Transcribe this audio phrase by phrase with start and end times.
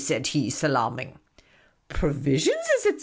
[0.03, 1.17] says he, salaaming.'
[2.01, 2.99] Provisions, is it